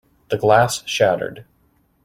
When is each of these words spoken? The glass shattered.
The 0.29 0.37
glass 0.39 0.81
shattered. 0.87 1.45